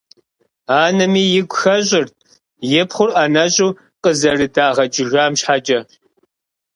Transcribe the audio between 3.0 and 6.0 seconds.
ӏэнэщӏу къызэрыдагъэкӏыжам щхьэкӏэ.